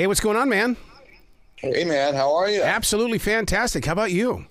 [0.00, 0.78] Hey, what's going on, man?
[1.56, 2.62] Hey, man, how are you?
[2.62, 3.84] Absolutely fantastic.
[3.84, 4.46] How about you?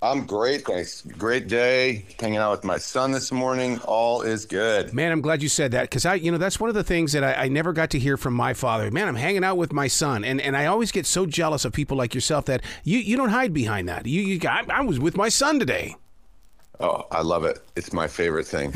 [0.00, 1.02] I'm great, thanks.
[1.02, 2.06] Great day.
[2.18, 3.78] Hanging out with my son this morning.
[3.80, 4.94] All is good.
[4.94, 7.12] Man, I'm glad you said that because I, you know, that's one of the things
[7.12, 8.90] that I, I, never got to hear from my father.
[8.90, 11.74] Man, I'm hanging out with my son, and, and I always get so jealous of
[11.74, 14.06] people like yourself that you, you don't hide behind that.
[14.06, 15.94] You, you I, I was with my son today.
[16.80, 17.60] Oh, I love it.
[17.74, 18.72] It's my favorite thing.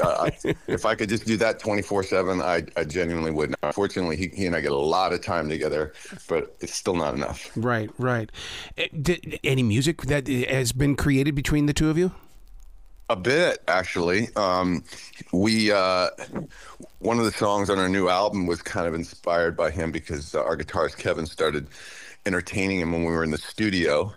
[0.00, 3.54] uh, I, if I could just do that 24 7, I, I genuinely would.
[3.62, 5.92] Unfortunately, he, he and I get a lot of time together,
[6.28, 7.50] but it's still not enough.
[7.56, 8.30] Right, right.
[8.78, 12.12] Eh, did, any music that has been created between the two of you?
[13.10, 14.28] A bit, actually.
[14.36, 14.84] Um,
[15.32, 16.08] we uh,
[17.00, 20.34] one of the songs on our new album was kind of inspired by him because
[20.34, 21.66] uh, our guitarist Kevin started
[22.24, 24.14] entertaining him when we were in the studio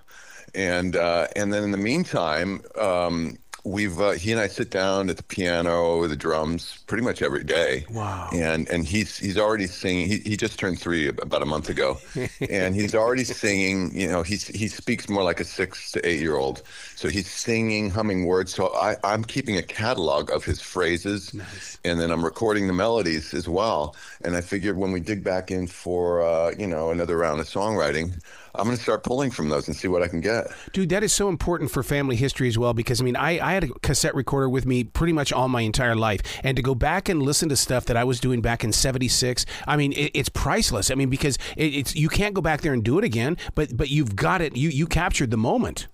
[0.56, 5.10] and uh, and then in the meantime, um, we've uh, he and I sit down
[5.10, 7.86] at the piano, with the drums, pretty much every day.
[7.92, 8.30] Wow!
[8.34, 10.08] And and he's he's already singing.
[10.08, 11.98] He, he just turned three about a month ago,
[12.50, 13.94] and he's already singing.
[13.94, 16.62] You know, he's he speaks more like a six to eight year old.
[16.96, 18.54] So he's singing, humming words.
[18.54, 21.78] So I I'm keeping a catalog of his phrases, nice.
[21.84, 23.96] and then I'm recording the melodies as well.
[24.24, 27.48] And I figured when we dig back in for uh, you know another round of
[27.48, 28.20] songwriting.
[28.58, 30.48] I'm going to start pulling from those and see what I can get.
[30.72, 33.54] Dude, that is so important for family history as well because I mean, I, I
[33.54, 36.22] had a cassette recorder with me pretty much all my entire life.
[36.44, 39.46] And to go back and listen to stuff that I was doing back in 76,
[39.68, 40.90] I mean, it, it's priceless.
[40.90, 43.76] I mean, because it, it's you can't go back there and do it again, but
[43.76, 44.56] but you've got it.
[44.56, 45.88] You you captured the moment.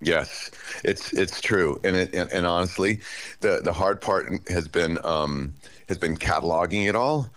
[0.00, 0.50] Yes,
[0.84, 3.00] it's it's true, and it, and, and honestly,
[3.40, 5.54] the the hard part has been um,
[5.88, 7.30] has been cataloging it all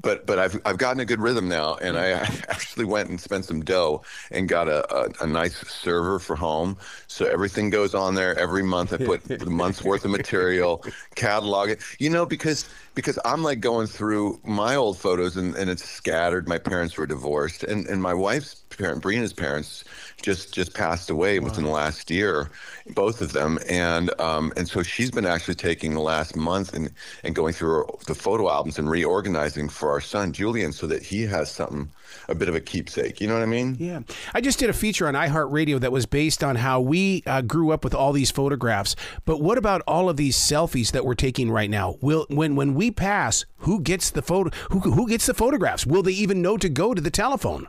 [0.00, 3.44] but but I've I've gotten a good rhythm now, and I actually went and spent
[3.44, 6.76] some dough and got a, a, a, nice server for home.
[7.06, 8.92] So everything goes on there every month.
[8.92, 11.80] I put the month's worth of material, catalog it.
[11.98, 16.48] You know, because because I'm like going through my old photos and, and it's scattered.
[16.48, 19.84] My parents were divorced, and and my wife's parent, Brina's parents,
[20.22, 21.46] just just passed away wow.
[21.46, 22.50] within the last year,
[22.94, 26.90] both of them, and um, and so she's been actually taking the last month and
[27.24, 31.22] and going through the photo albums and reorganizing for our son Julian so that he
[31.22, 31.90] has something
[32.28, 33.20] a bit of a keepsake.
[33.20, 33.76] You know what I mean?
[33.78, 34.00] Yeah.
[34.34, 37.70] I just did a feature on iHeartRadio that was based on how we uh, grew
[37.70, 38.96] up with all these photographs.
[39.24, 41.96] But what about all of these selfies that we're taking right now?
[42.00, 44.50] Will when when we pass, who gets the photo?
[44.70, 45.86] Who who gets the photographs?
[45.86, 47.68] Will they even know to go to the telephone?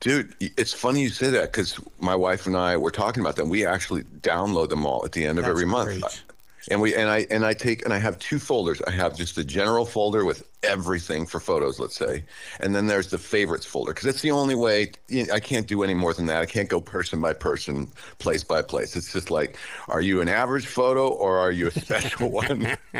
[0.00, 3.48] Dude, it's funny you say that because my wife and I were talking about them.
[3.48, 6.00] We actually download them all at the end of every month.
[6.00, 6.22] Great
[6.70, 8.80] and we and I and I take and I have two folders.
[8.86, 12.24] I have just the general folder with everything for photos, let's say,
[12.60, 14.90] and then there's the favorites folder because it's the only way.
[15.08, 16.42] You know, I can't do any more than that.
[16.42, 17.88] I can't go person by person,
[18.18, 18.96] place by place.
[18.96, 19.56] It's just like,
[19.88, 22.76] are you an average photo or are you a special one?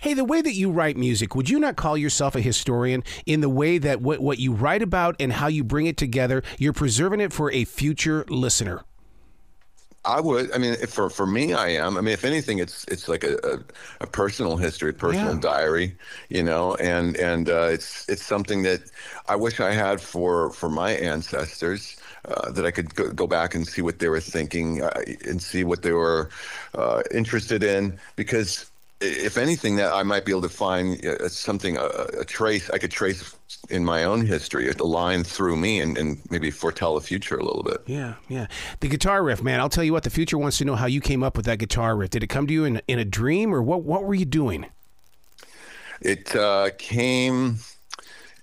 [0.00, 3.40] hey, the way that you write music, would you not call yourself a historian in
[3.40, 6.72] the way that what what you write about and how you bring it together, you're
[6.72, 8.84] preserving it for a future listener?
[10.06, 10.52] I would.
[10.52, 11.96] I mean, for for me, I am.
[11.96, 13.58] I mean, if anything, it's it's like a, a,
[14.02, 15.40] a personal history, personal yeah.
[15.40, 15.96] diary,
[16.28, 18.82] you know, and and uh, it's it's something that
[19.28, 21.96] I wish I had for for my ancestors.
[22.26, 25.40] Uh, that I could go, go, back and see what they were thinking uh, and
[25.40, 26.28] see what they were
[26.74, 28.68] uh, interested in, because
[29.00, 31.86] if anything, that I might be able to find uh, something, a,
[32.20, 33.36] a, trace I could trace
[33.70, 37.44] in my own history, a line through me, and, and maybe foretell the future a
[37.44, 37.78] little bit.
[37.86, 38.46] Yeah, yeah.
[38.80, 39.60] The guitar riff, man.
[39.60, 40.02] I'll tell you what.
[40.02, 42.10] The future wants to know how you came up with that guitar riff.
[42.10, 43.82] Did it come to you in in a dream, or what?
[43.82, 44.66] What were you doing?
[46.00, 47.58] It uh, came.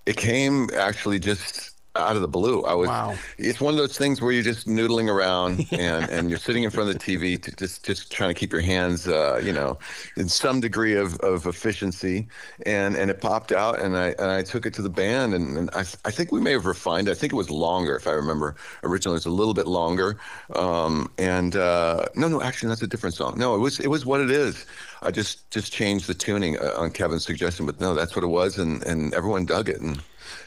[0.06, 2.64] It came actually just out of the blue.
[2.64, 2.88] I was.
[2.88, 3.16] Wow.
[3.38, 6.72] It's one of those things where you're just noodling around and, and you're sitting in
[6.72, 9.78] front of the TV, to just just trying to keep your hands, uh, you know,
[10.18, 12.28] in some degree of, of efficiency.
[12.66, 15.58] And and it popped out, and I and I took it to the band, and,
[15.58, 17.08] and I I think we may have refined.
[17.08, 17.12] it.
[17.12, 18.56] I think it was longer, if I remember.
[18.84, 20.18] Originally, it was a little bit longer.
[20.56, 23.38] Um, and uh, no, no, actually, that's a different song.
[23.38, 24.66] No, it was it was what it is.
[25.02, 28.28] I just just changed the tuning uh, on Kevin's suggestion, but no, that's what it
[28.28, 30.02] was, and and everyone dug it, and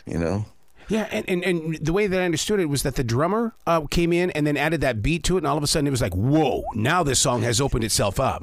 [0.06, 0.44] you know.
[0.88, 3.86] Yeah, and, and, and the way that I understood it was that the drummer uh,
[3.86, 5.90] came in and then added that beat to it, and all of a sudden it
[5.90, 8.42] was like, whoa, now this song has opened itself up.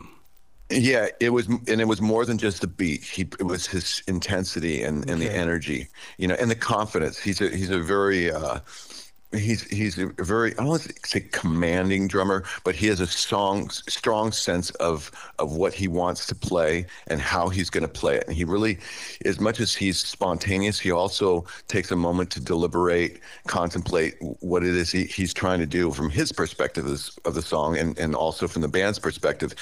[0.69, 3.03] Yeah, it was, and it was more than just the beat.
[3.03, 5.27] He, it was his intensity and, and okay.
[5.27, 5.87] the energy,
[6.17, 7.19] you know, and the confidence.
[7.19, 8.59] He's a he's a very uh,
[9.33, 13.07] he's he's a very I don't want to say commanding drummer, but he has a
[13.07, 17.87] strong strong sense of of what he wants to play and how he's going to
[17.87, 18.25] play it.
[18.27, 18.79] And he really,
[19.25, 24.75] as much as he's spontaneous, he also takes a moment to deliberate, contemplate what it
[24.75, 26.85] is he, he's trying to do from his perspective
[27.25, 29.53] of, the song, and and also from the band's perspective.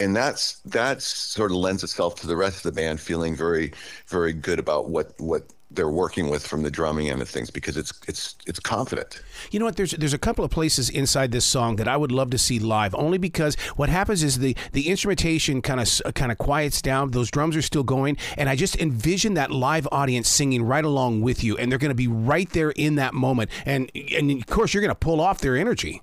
[0.00, 3.72] And that's that's sort of lends itself to the rest of the band feeling very
[4.08, 7.76] very good about what what they're working with from the drumming end of things because
[7.76, 9.22] it's it's it's confident.
[9.50, 9.76] You know what?
[9.76, 12.58] There's there's a couple of places inside this song that I would love to see
[12.58, 17.12] live, only because what happens is the the instrumentation kind of kind of quiets down.
[17.12, 21.22] Those drums are still going, and I just envision that live audience singing right along
[21.22, 24.46] with you, and they're going to be right there in that moment, and and of
[24.46, 26.02] course you're going to pull off their energy.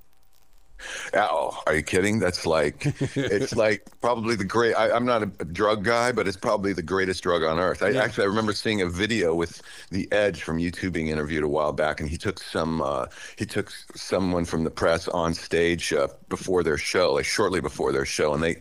[1.13, 2.19] Oh, are you kidding?
[2.19, 4.74] That's like, it's like probably the great.
[4.74, 7.81] I, am not a, drug guy, but it's probably the greatest drug on earth.
[7.81, 8.03] I yeah.
[8.03, 11.74] actually I remember seeing a video with the Edge from U2 being interviewed a while
[11.74, 13.06] back, and he took some uh,
[13.38, 17.91] he took someone from the press on stage uh, before their show, like shortly before
[17.91, 18.57] their show, and they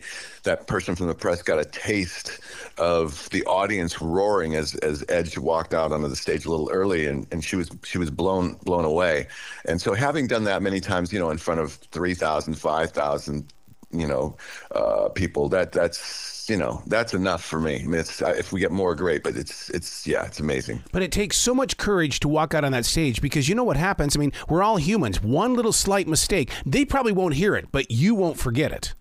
[0.47, 2.39] that person from the press got a taste
[2.77, 7.05] of the audience roaring as as Edge walked out onto the stage a little early,
[7.05, 9.27] and, and she was she was blown blown away.
[9.65, 13.53] And so, having done that many times, you know, in front of 3,000, 5,000,
[13.91, 14.37] you know,
[14.71, 17.81] uh, people, that that's you know that's enough for me.
[17.81, 19.23] I mean, it's, if we get more, great.
[19.23, 20.81] But it's it's yeah, it's amazing.
[20.91, 23.65] But it takes so much courage to walk out on that stage because you know
[23.65, 24.15] what happens.
[24.15, 25.21] I mean, we're all humans.
[25.21, 28.93] One little slight mistake, they probably won't hear it, but you won't forget it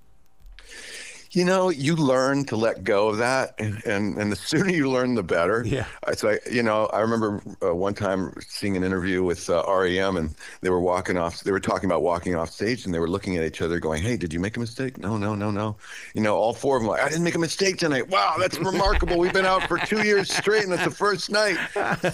[1.36, 4.90] you know, you learn to let go of that, and and, and the sooner you
[4.90, 5.62] learn, the better.
[5.66, 5.84] Yeah.
[6.08, 10.16] It's like you know, I remember uh, one time seeing an interview with uh, REM,
[10.16, 11.42] and they were walking off.
[11.42, 14.02] They were talking about walking off stage, and they were looking at each other, going,
[14.02, 14.96] "Hey, did you make a mistake?
[14.96, 15.76] No, no, no, no."
[16.14, 18.08] You know, all four of them like, "I didn't make a mistake tonight.
[18.08, 19.18] Wow, that's remarkable.
[19.18, 21.58] We've been out for two years straight, and it's the first night."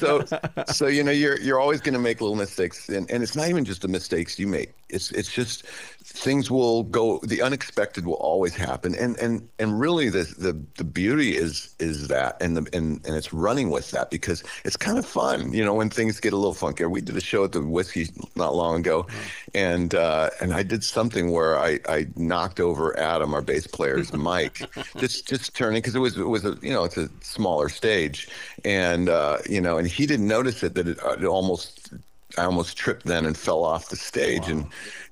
[0.00, 0.24] So,
[0.66, 3.48] so you know, you're you're always going to make little mistakes, and and it's not
[3.48, 4.72] even just the mistakes you make.
[4.93, 5.65] It's it's just
[6.05, 10.85] things will go the unexpected will always happen and and and really the the, the
[10.85, 14.99] beauty is is that and the and, and it's running with that because it's kind
[14.99, 16.91] of fun you know when things get a little funkier.
[16.91, 19.21] we did a show at the Whisky not long ago mm-hmm.
[19.55, 24.12] and uh, and i did something where i i knocked over adam our bass player's
[24.31, 24.69] mic
[24.99, 28.29] just just turning because it was it was a you know it's a smaller stage
[28.65, 31.91] and uh, you know and he didn't notice it that it, it almost
[32.38, 34.49] I almost tripped then and fell off the stage, wow.
[34.49, 34.67] and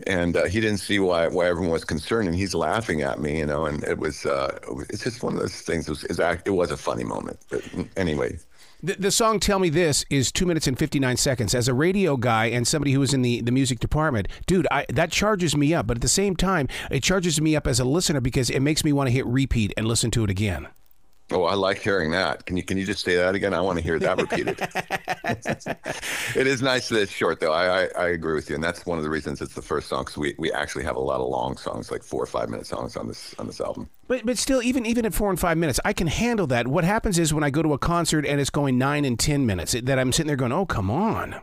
[0.07, 3.39] and uh, he didn't see why why everyone was concerned, and he's laughing at me,
[3.39, 4.59] you know, and it was uh,
[4.89, 5.89] it's just one of those things.
[5.89, 6.05] It was,
[6.45, 7.63] it was a funny moment, but
[7.97, 8.39] anyway.
[8.83, 11.55] The, the, song "Tell Me This" is two minutes and fifty nine seconds.
[11.55, 14.87] As a radio guy and somebody who was in the, the music department, dude, I,
[14.89, 15.87] that charges me up.
[15.87, 18.83] But at the same time, it charges me up as a listener because it makes
[18.83, 20.69] me want to hit repeat and listen to it again.
[21.33, 22.45] Oh, I like hearing that.
[22.47, 23.55] Can you can you just say that again?
[23.55, 24.59] I want to hear that repeated.
[26.37, 27.53] it is nice that it's short, though.
[27.53, 29.89] I, I, I agree with you, and that's one of the reasons it's the first
[29.89, 30.03] song.
[30.03, 32.67] Because we, we actually have a lot of long songs, like four or five minute
[32.67, 33.89] songs on this on this album.
[34.09, 36.67] But but still, even even at four and five minutes, I can handle that.
[36.67, 39.47] What happens is when I go to a concert and it's going nine and ten
[39.47, 41.41] minutes, that I'm sitting there going, "Oh, come on."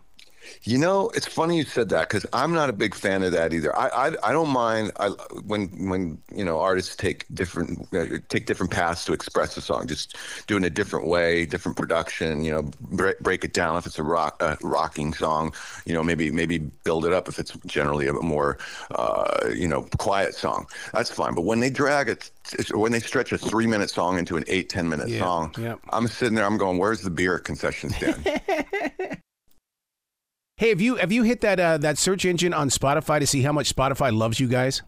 [0.63, 3.53] You know, it's funny you said that because I'm not a big fan of that
[3.53, 3.75] either.
[3.75, 5.09] I I, I don't mind I,
[5.45, 9.87] when when you know artists take different uh, take different paths to express a song,
[9.87, 10.15] just
[10.47, 12.43] doing a different way, different production.
[12.43, 15.53] You know, break, break it down if it's a rock a rocking song.
[15.85, 18.57] You know, maybe maybe build it up if it's generally a more
[18.91, 20.67] uh, you know quiet song.
[20.93, 21.33] That's fine.
[21.33, 22.31] But when they drag it
[22.73, 25.75] when they stretch a three minute song into an eight ten minute yeah, song, yeah.
[25.89, 26.45] I'm sitting there.
[26.45, 28.41] I'm going, "Where's the beer concession stand?"
[30.59, 33.43] Hey, have you have you hit that uh, that search engine on Spotify to see
[33.43, 34.81] how much Spotify loves you guys?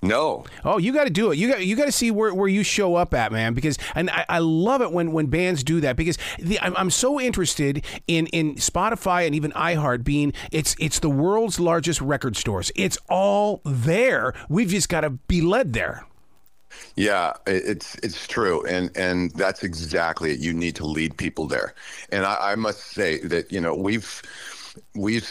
[0.00, 0.44] No.
[0.64, 1.38] Oh, you got to do it.
[1.38, 3.52] You got you got to see where, where you show up at, man.
[3.52, 6.90] Because and I, I love it when when bands do that because the, I'm, I'm
[6.90, 12.36] so interested in in Spotify and even iHeart being it's it's the world's largest record
[12.36, 12.70] stores.
[12.76, 14.34] It's all there.
[14.48, 16.06] We've just got to be led there.
[16.94, 20.38] Yeah, it's it's true, and and that's exactly it.
[20.38, 21.74] You need to lead people there,
[22.10, 24.22] and I, I must say that you know we've
[24.94, 25.28] we've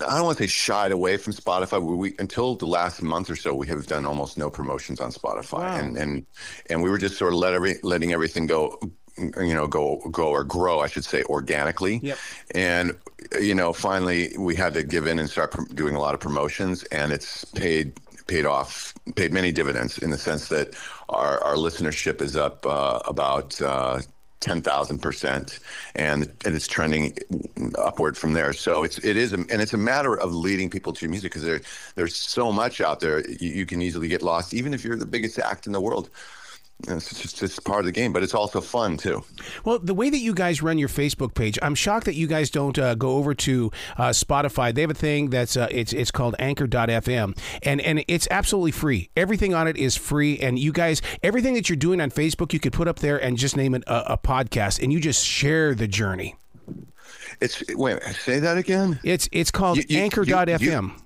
[0.00, 1.82] I don't want to say shied away from Spotify.
[1.82, 5.12] We, we, until the last month or so, we have done almost no promotions on
[5.12, 5.76] Spotify, wow.
[5.76, 6.26] and and
[6.70, 8.78] and we were just sort of let every, letting everything go,
[9.16, 12.00] you know, go go or grow, I should say, organically.
[12.02, 12.18] Yep.
[12.54, 12.96] And
[13.40, 16.84] you know, finally, we had to give in and start doing a lot of promotions,
[16.84, 17.92] and it's paid
[18.26, 20.74] paid off, paid many dividends in the sense that
[21.08, 23.60] our our listenership is up uh, about.
[23.60, 24.00] Uh,
[24.42, 25.60] 10,000%
[25.94, 27.16] and and it's trending
[27.78, 28.52] upward from there.
[28.52, 31.44] So it's it is a, and it's a matter of leading people to music because
[31.44, 31.60] there
[31.94, 35.06] there's so much out there you, you, can easily get lost even if you're the
[35.06, 36.10] biggest act in the world.
[36.88, 39.24] It's just it's part of the game, but it's also fun too.
[39.64, 42.50] Well, the way that you guys run your Facebook page, I'm shocked that you guys
[42.50, 44.74] don't uh, go over to uh, Spotify.
[44.74, 49.10] They have a thing that's uh, it's it's called Anchor.fm, and and it's absolutely free.
[49.16, 52.60] Everything on it is free, and you guys, everything that you're doing on Facebook, you
[52.60, 55.74] could put up there and just name it a, a podcast, and you just share
[55.74, 56.36] the journey.
[57.40, 59.00] It's wait, say that again.
[59.02, 61.01] It's it's called you, you, Anchor.fm.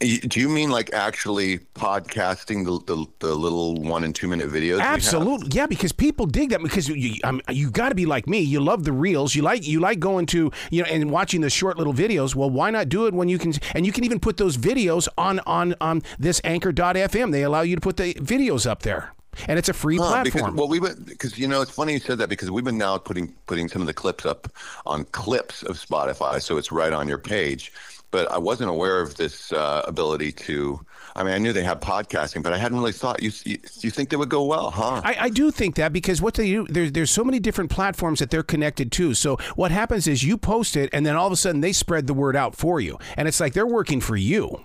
[0.00, 4.80] Do you mean like actually podcasting the, the, the little one and two minute videos?
[4.80, 5.66] Absolutely, yeah.
[5.66, 8.38] Because people dig that because you um, you got to be like me.
[8.38, 9.34] You love the reels.
[9.34, 12.36] You like you like going to you know and watching the short little videos.
[12.36, 13.54] Well, why not do it when you can?
[13.74, 17.32] And you can even put those videos on on on this Anchor.fm.
[17.32, 19.14] They allow you to put the videos up there
[19.46, 20.44] and it's a free huh, platform.
[20.44, 22.78] Because, well, we have because you know it's funny you said that because we've been
[22.78, 24.48] now putting putting some of the clips up
[24.86, 27.72] on clips of Spotify, so it's right on your page.
[28.10, 30.80] But I wasn't aware of this uh, ability to.
[31.14, 33.22] I mean, I knew they had podcasting, but I hadn't really thought.
[33.22, 35.02] You you, you think they would go well, huh?
[35.04, 38.20] I, I do think that because what they do, there's there's so many different platforms
[38.20, 39.14] that they're connected to.
[39.14, 42.06] So what happens is you post it, and then all of a sudden they spread
[42.06, 44.64] the word out for you, and it's like they're working for you.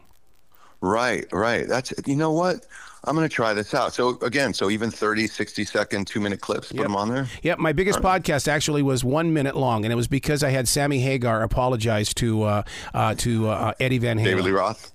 [0.80, 1.68] Right, right.
[1.68, 2.66] That's you know what
[3.06, 3.94] I'm going to try this out.
[3.94, 7.28] So again, so even 30, 60 second, two minute clips, put them on there.
[7.42, 7.60] Yep.
[7.60, 8.24] My biggest right.
[8.24, 12.14] podcast actually was one minute long, and it was because I had Sammy Hagar apologize
[12.16, 14.24] to uh, uh, to uh, Eddie Van Halen.
[14.24, 14.94] David Lee Roth.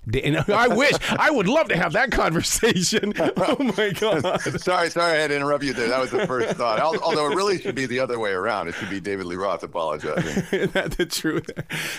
[0.49, 0.93] I wish.
[1.11, 3.13] I would love to have that conversation.
[3.41, 4.41] Oh my god.
[4.59, 5.87] sorry, sorry, I had to interrupt you there.
[5.87, 6.79] That was the first thought.
[6.79, 8.67] Although it really should be the other way around.
[8.67, 10.69] It should be David Lee Roth apologizing.
[10.71, 11.49] That's the truth.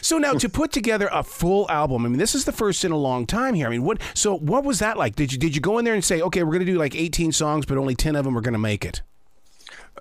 [0.02, 2.04] So now to put together a full album.
[2.04, 3.66] I mean, this is the first in a long time here.
[3.66, 4.00] I mean, what?
[4.14, 5.16] So what was that like?
[5.16, 6.96] Did you did you go in there and say, okay, we're going to do like
[6.96, 9.02] 18 songs, but only 10 of them are going to make it?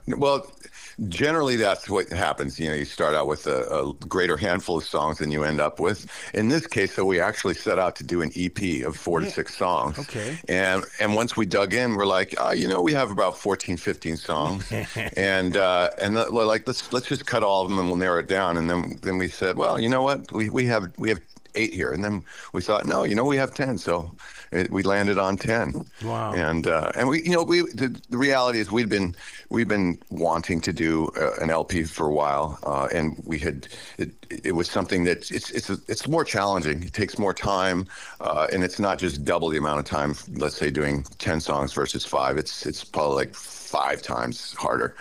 [0.07, 0.49] Well,
[1.09, 2.57] generally that's what happens.
[2.57, 5.59] You know, you start out with a, a, greater handful of songs than you end
[5.59, 6.09] up with.
[6.33, 9.29] In this case, so we actually set out to do an EP of four to
[9.29, 9.99] six songs.
[9.99, 10.39] Okay.
[10.47, 13.75] And and once we dug in, we're like, oh, you know, we have about 14,
[13.75, 14.71] 15 songs,
[15.17, 18.19] and uh, and the, like let's let's just cut all of them and we'll narrow
[18.19, 18.55] it down.
[18.55, 21.19] And then then we said, well, you know what, we we have we have
[21.59, 22.23] eight here, and then
[22.53, 24.15] we thought, no, you know, we have ten, so
[24.51, 25.85] it, we landed on ten.
[26.03, 26.33] Wow!
[26.33, 29.15] And uh, and we, you know, we the, the reality is we'd been
[29.49, 33.67] we've been wanting to do uh, an LP for a while, uh, and we had
[33.97, 36.83] it, it was something that it's it's it's more challenging.
[36.83, 37.87] It takes more time,
[38.21, 40.15] uh, and it's not just double the amount of time.
[40.33, 42.37] Let's say doing ten songs versus five.
[42.37, 44.95] It's it's probably like five times harder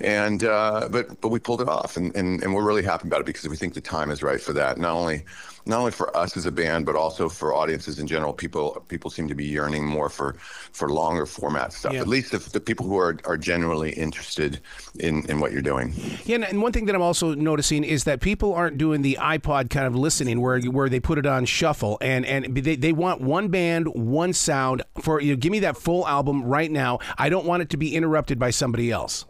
[0.00, 3.20] and uh, but but we pulled it off, and, and and we're really happy about
[3.20, 4.78] it because we think the time is right for that.
[4.78, 5.24] Not only
[5.66, 8.32] not only for us as a band, but also for audiences in general.
[8.32, 10.34] People people seem to be yearning more for
[10.72, 11.92] for longer format stuff.
[11.92, 12.00] Yeah.
[12.00, 14.60] At least the, the people who are are genuinely interested
[14.98, 15.94] in in what you're doing.
[16.24, 19.70] Yeah, and one thing that I'm also noticing is that people aren't doing the iPod
[19.70, 23.20] kind of listening where where they put it on shuffle and and they, they want
[23.20, 26.98] one band, one sound for you know, give me that full album right now.
[27.16, 29.24] I don't want it to be interrupted by somebody else.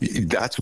[0.00, 0.58] That's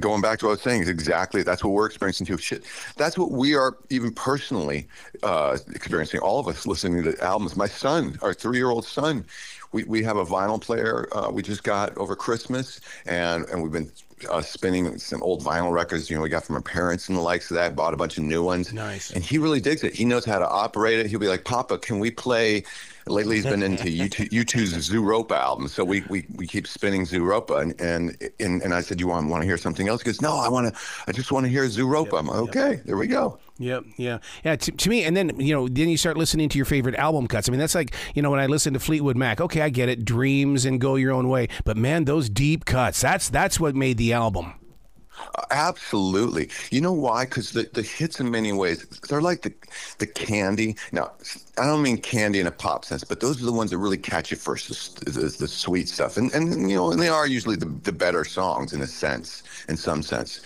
[0.00, 0.82] going back to what I was saying.
[0.82, 2.38] Is exactly that's what we're experiencing too.
[2.38, 2.64] Shit,
[2.96, 4.86] that's what we are even personally
[5.22, 6.20] uh, experiencing.
[6.20, 7.56] All of us listening to the albums.
[7.56, 9.24] My son, our three-year-old son,
[9.72, 13.72] we, we have a vinyl player uh, we just got over Christmas, and and we've
[13.72, 13.90] been
[14.30, 16.08] uh, spinning some old vinyl records.
[16.08, 17.76] You know, we got from our parents and the likes of that.
[17.76, 18.72] Bought a bunch of new ones.
[18.72, 19.10] Nice.
[19.10, 19.94] And he really digs it.
[19.94, 21.06] He knows how to operate it.
[21.06, 22.64] He'll be like, "Papa, can we play?"
[23.06, 25.68] Lately, he's been into U2, U2's Zooropa album.
[25.68, 27.62] So we, we, we keep spinning Zooropa.
[27.62, 30.02] And, and, and, and I said, You want, want to hear something else?
[30.02, 32.12] He goes, No, I want to, I just want to hear Zooropa.
[32.12, 32.84] Yep, I'm like, Okay, yep.
[32.84, 33.38] there we go.
[33.58, 34.54] Yep, yeah, yeah.
[34.54, 37.26] To, to, me, and then you know, then you start listening to your favorite album
[37.26, 37.48] cuts.
[37.48, 39.40] I mean, that's like you know when I listen to Fleetwood Mac.
[39.40, 41.48] Okay, I get it, Dreams and Go Your Own Way.
[41.64, 43.00] But man, those deep cuts.
[43.00, 44.54] That's that's what made the album.
[45.34, 46.48] Uh, absolutely.
[46.70, 47.24] You know why?
[47.24, 49.52] Because the, the hits in many ways, they're like the,
[49.98, 50.76] the candy.
[50.92, 51.10] Now,
[51.58, 53.98] I don't mean candy in a pop sense, but those are the ones that really
[53.98, 56.16] catch you first, the, the, the sweet stuff.
[56.16, 59.42] And, and, you know, and they are usually the, the better songs in a sense,
[59.68, 60.40] in some sense.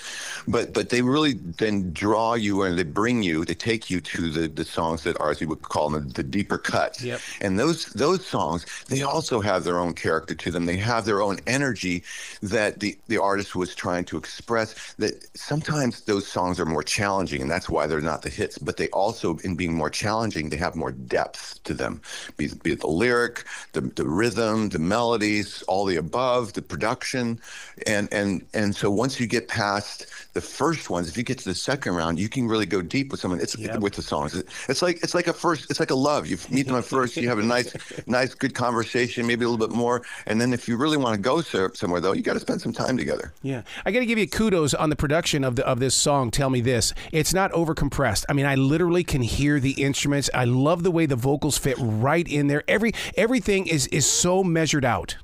[0.48, 4.30] But but they really then draw you and they bring you, they take you to
[4.30, 7.02] the, the songs that are, as you would call them, the deeper cuts.
[7.02, 7.20] Yep.
[7.40, 10.66] And those those songs, they also have their own character to them.
[10.66, 12.02] They have their own energy
[12.42, 14.94] that the, the artist was trying to express.
[14.94, 18.58] That sometimes those songs are more challenging, and that's why they're not the hits.
[18.58, 22.00] But they also, in being more challenging, they have more depth to them,
[22.36, 27.40] be, be it the lyric, the, the rhythm, the melodies, all the above, the production,
[27.86, 31.44] and and and so once you get past the first ones, if you get to
[31.44, 33.40] the second round, you can really go deep with someone.
[33.40, 33.80] It's yep.
[33.80, 34.42] with the songs.
[34.68, 35.70] It's like it's like a first.
[35.70, 36.26] It's like a love.
[36.26, 37.16] You meet them at first.
[37.16, 37.74] You have a nice,
[38.06, 41.20] nice, good conversation, maybe a little bit more, and then if you really want to
[41.20, 43.32] go somewhere, though, you got to spend some time together.
[43.42, 46.30] Yeah, I got to give you kudos on the production of the of this song.
[46.30, 46.94] Tell me this.
[47.10, 48.24] It's not over compressed.
[48.28, 50.30] I mean, I literally can hear the instruments.
[50.32, 52.62] I love the way the vocals fit right in there.
[52.68, 55.16] Every everything is is so measured out.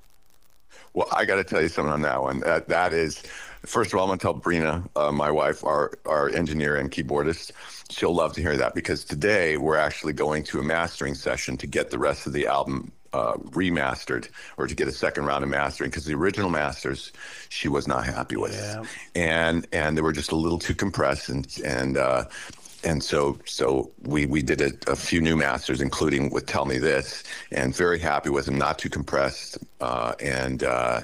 [0.94, 2.40] Well, I got to tell you something on that one.
[2.40, 3.22] That that is
[3.66, 6.90] First of all, I'm going to tell Brina, uh, my wife, our, our engineer and
[6.90, 7.50] keyboardist,
[7.90, 11.66] she'll love to hear that because today we're actually going to a mastering session to
[11.66, 15.50] get the rest of the album uh, remastered or to get a second round of
[15.50, 17.10] mastering because the original masters
[17.48, 18.82] she was not happy with, yeah.
[19.14, 22.24] and and they were just a little too compressed and and uh,
[22.84, 26.78] and so so we we did a, a, few new masters, including with "Tell Me
[26.78, 28.58] This," and very happy with them.
[28.58, 31.02] Not too compressed, uh, and uh,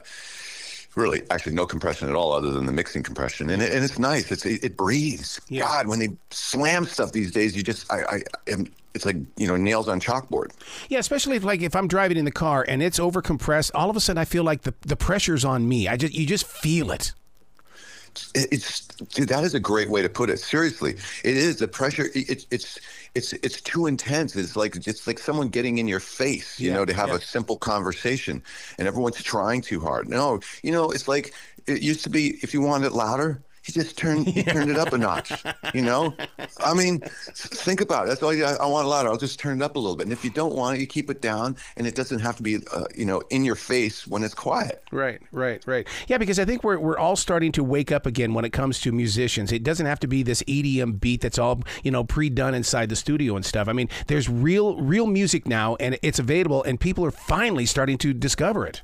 [0.94, 3.50] really actually no compression at all, other than the mixing compression.
[3.50, 4.30] And it, and it's nice.
[4.30, 5.40] It's it, it breathes.
[5.48, 5.62] Yeah.
[5.64, 8.66] God, when they slam stuff these days, you just I I am.
[8.94, 10.52] It's like you know nails on chalkboard.
[10.88, 13.90] Yeah, especially if like if I'm driving in the car and it's over compressed, all
[13.90, 15.88] of a sudden I feel like the the pressure's on me.
[15.88, 17.12] I just you just feel it
[18.34, 20.38] it's dude, that is a great way to put it.
[20.38, 20.92] Seriously,
[21.24, 22.08] it is the pressure.
[22.14, 22.78] It's it's
[23.14, 24.36] it's it's too intense.
[24.36, 27.16] It's like it's like someone getting in your face, you yeah, know, to have yeah.
[27.16, 28.42] a simple conversation,
[28.78, 30.08] and everyone's trying too hard.
[30.08, 31.34] No, you know, it's like
[31.66, 32.38] it used to be.
[32.42, 35.32] If you wanted it louder, he just turned he turned it up a notch.
[35.72, 36.14] You know,
[36.58, 37.00] I mean,
[37.34, 38.08] think about it.
[38.08, 39.06] That's all you, I, I want a lot.
[39.06, 39.12] of.
[39.12, 40.04] I'll just turn it up a little bit.
[40.04, 42.42] And if you don't want it, you keep it down, and it doesn't have to
[42.42, 44.82] be, uh, you know, in your face when it's quiet.
[44.92, 45.88] Right, right, right.
[46.08, 48.80] Yeah, because I think we're we're all starting to wake up again when it comes
[48.80, 49.50] to musicians.
[49.50, 52.96] It doesn't have to be this EDM beat that's all you know pre-done inside the
[52.96, 53.66] studio and stuff.
[53.68, 57.96] I mean, there's real real music now, and it's available, and people are finally starting
[57.98, 58.82] to discover it.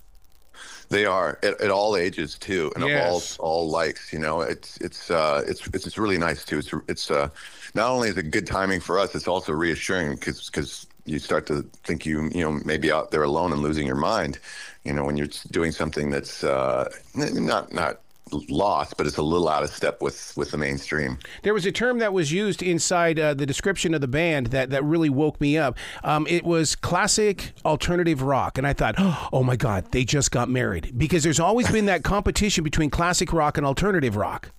[0.90, 3.34] They are at, at all ages too, and yes.
[3.34, 4.12] of all all likes.
[4.12, 6.58] You know, it's it's uh, it's it's it's really nice too.
[6.58, 7.28] It's it's uh,
[7.74, 11.46] not only is it good timing for us, it's also reassuring because because you start
[11.46, 14.40] to think you you know maybe out there alone and losing your mind.
[14.84, 18.00] You know, when you're doing something that's uh, not not
[18.32, 21.18] lost, but it's a little out of step with with the mainstream.
[21.42, 24.70] There was a term that was used inside uh, the description of the band that
[24.70, 25.76] that really woke me up.
[26.04, 28.94] Um, it was classic alternative rock, and I thought,
[29.32, 33.32] oh my god, they just got married because there's always been that competition between classic
[33.32, 34.52] rock and alternative rock.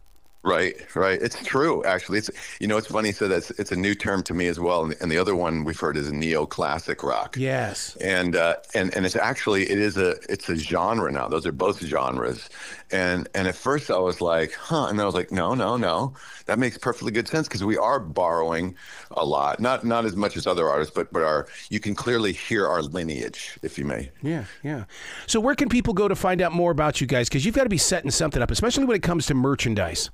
[0.43, 1.21] Right, right.
[1.21, 2.17] It's true, actually.
[2.17, 3.11] It's you know, it's funny.
[3.11, 4.85] So that's it's a new term to me as well.
[4.85, 7.37] And, and the other one we've heard is neoclassic rock.
[7.37, 7.95] Yes.
[7.97, 11.27] And uh, and and it's actually it is a it's a genre now.
[11.27, 12.49] Those are both genres.
[12.91, 16.15] And and at first I was like, huh, and I was like, no, no, no.
[16.47, 18.75] That makes perfectly good sense because we are borrowing
[19.11, 19.59] a lot.
[19.59, 22.81] Not not as much as other artists, but but our you can clearly hear our
[22.81, 24.09] lineage, if you may.
[24.23, 24.85] Yeah, yeah.
[25.27, 27.29] So where can people go to find out more about you guys?
[27.29, 30.09] Because you've got to be setting something up, especially when it comes to merchandise.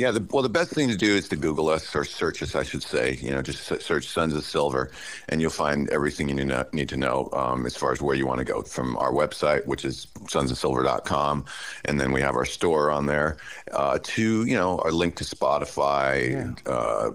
[0.00, 2.54] Yeah, the, well, the best thing to do is to Google us or search us,
[2.54, 3.18] I should say.
[3.20, 4.90] You know, just search Sons of Silver,
[5.28, 6.34] and you'll find everything you
[6.72, 9.66] need to know um, as far as where you want to go from our website,
[9.66, 11.44] which is sonsofsilver.com,
[11.84, 13.36] and then we have our store on there,
[13.72, 16.30] uh, to you know our link to Spotify.
[16.66, 16.72] Yeah.
[16.72, 17.10] Uh,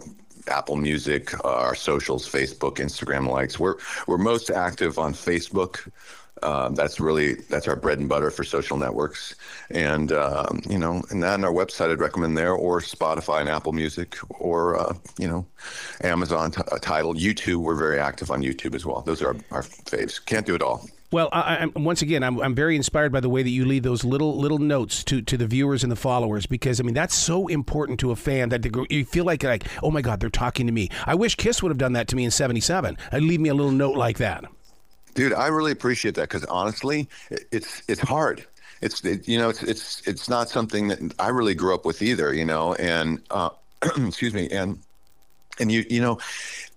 [0.47, 3.59] Apple Music, uh, our socials, Facebook, Instagram likes.
[3.59, 5.89] We're we're most active on Facebook.
[6.43, 9.35] Um, that's really that's our bread and butter for social networks,
[9.69, 13.71] and um, you know, and then our website I'd recommend there, or Spotify and Apple
[13.71, 15.45] Music, or uh, you know,
[16.01, 17.57] Amazon t- uh, Tidal, YouTube.
[17.57, 19.01] We're very active on YouTube as well.
[19.01, 20.23] Those are our, our faves.
[20.23, 20.85] Can't do it all.
[21.11, 23.83] Well, I, I, once again, I'm, I'm very inspired by the way that you leave
[23.83, 27.15] those little little notes to, to the viewers and the followers because I mean that's
[27.15, 30.65] so important to a fan that you feel like like oh my god they're talking
[30.65, 30.89] to me.
[31.05, 32.97] I wish Kiss would have done that to me in '77.
[33.13, 34.43] I'd leave me a little note like that.
[35.15, 37.07] Dude, I really appreciate that because honestly,
[37.51, 38.45] it's it's hard.
[38.81, 42.01] It's it, you know it's it's it's not something that I really grew up with
[42.01, 42.33] either.
[42.33, 43.49] You know, and uh,
[43.97, 44.77] excuse me, and
[45.59, 46.19] and you you know,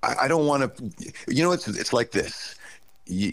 [0.03, 1.12] I, I don't want to.
[1.27, 2.55] You know, it's it's like this.
[3.07, 3.33] You,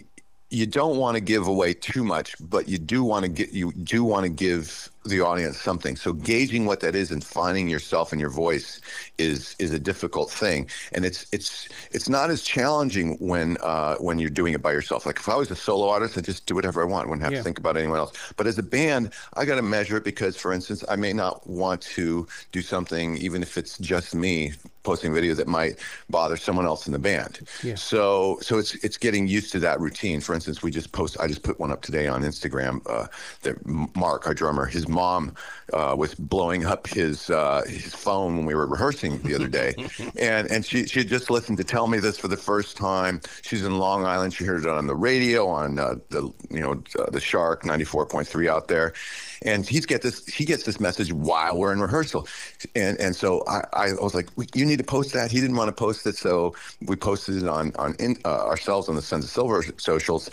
[0.50, 3.72] you don't want to give away too much, but you do want to get you
[3.72, 5.96] do want to give the audience something.
[5.96, 8.80] So gauging what that is and finding yourself and your voice
[9.18, 14.18] is is a difficult thing, and it's it's it's not as challenging when uh, when
[14.18, 15.06] you're doing it by yourself.
[15.06, 17.24] Like if I was a solo artist, I just do whatever I want, I wouldn't
[17.24, 17.38] have yeah.
[17.38, 18.12] to think about anyone else.
[18.36, 21.46] But as a band, I got to measure it because, for instance, I may not
[21.46, 24.52] want to do something even if it's just me
[24.86, 27.40] posting video that might bother someone else in the band.
[27.62, 27.74] Yeah.
[27.74, 30.20] So so it's it's getting used to that routine.
[30.20, 33.08] For instance, we just post I just put one up today on Instagram uh,
[33.42, 35.34] that Mark, our drummer, his mom
[35.72, 39.74] uh, was blowing up his uh, his phone when we were rehearsing the other day,
[40.18, 43.20] and and she she had just listened to tell me this for the first time.
[43.42, 44.32] She's in Long Island.
[44.32, 47.84] She heard it on the radio on uh, the you know uh, the Shark ninety
[47.84, 48.94] four point three out there,
[49.42, 52.26] and he's get this he gets this message while we're in rehearsal,
[52.74, 55.30] and and so I, I was like, you need to post that.
[55.30, 56.54] He didn't want to post it, so
[56.86, 60.30] we posted it on on in, uh, ourselves on the Sons of Silver socials,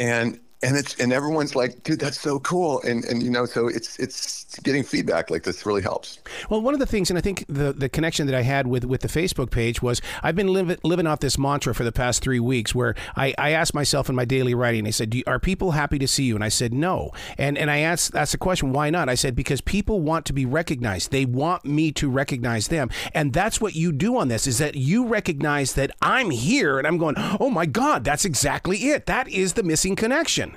[0.00, 3.68] and and it's and everyone's like, dude, that's so cool, and and you know, so
[3.68, 6.18] it's it's getting feedback like this really helps.
[6.48, 8.84] Well, one of the things, and I think the the connection that I had with
[8.84, 12.22] with the Facebook page was I've been living living off this mantra for the past
[12.22, 15.72] three weeks, where I I asked myself in my daily writing, I said, are people
[15.72, 16.34] happy to see you?
[16.34, 19.08] And I said no, and and I asked asked the question, why not?
[19.08, 21.10] I said because people want to be recognized.
[21.10, 24.76] They want me to recognize them, and that's what you do on this is that
[24.76, 29.06] you recognize that I'm here, and I'm going, oh my God, that's exactly it.
[29.06, 30.53] That is the missing connection.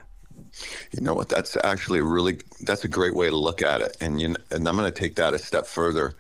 [0.92, 1.30] You know what?
[1.30, 3.98] That's actually a really that's a great way to look at it.
[4.02, 6.16] And you and I'm going to take that a step further.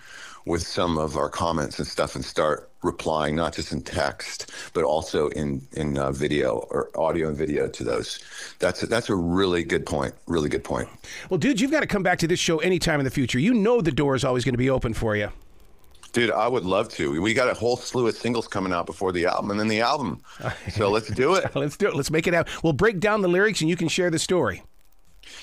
[0.47, 4.83] with some of our comments and stuff and start replying not just in text but
[4.83, 8.19] also in in uh, video or audio and video to those
[8.59, 10.87] that's a, that's a really good point really good point
[11.29, 13.53] well dude you've got to come back to this show anytime in the future you
[13.53, 15.29] know the door is always going to be open for you
[16.17, 17.21] Dude, I would love to.
[17.21, 19.81] We got a whole slew of singles coming out before the album and then the
[19.81, 20.19] album.
[20.71, 21.55] So let's do it.
[21.55, 21.95] let's do it.
[21.95, 22.49] Let's make it out.
[22.63, 24.63] We'll break down the lyrics and you can share the story.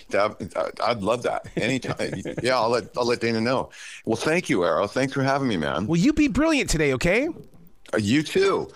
[0.09, 2.15] That, I'd love that anytime.
[2.43, 3.71] yeah, I'll let I'll let Dana know.
[4.05, 4.89] Well, thank you, Arrow.
[4.89, 5.87] Thanks for having me, man.
[5.87, 6.93] Will you be brilliant today?
[6.95, 7.29] Okay.
[7.93, 8.69] Uh, you too.